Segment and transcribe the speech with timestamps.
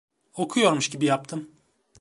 [0.33, 1.49] Okuyormuş gibi yaptım.